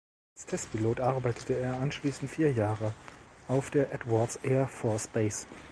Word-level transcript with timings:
Als 0.35 0.47
Testpilot 0.47 0.99
arbeitete 0.99 1.53
er 1.55 1.79
anschließend 1.79 2.31
vier 2.31 2.51
Jahre 2.51 2.95
auf 3.47 3.69
der 3.69 3.93
Edwards 3.93 4.37
Air 4.37 4.67
Force 4.67 5.07
Base. 5.07 5.45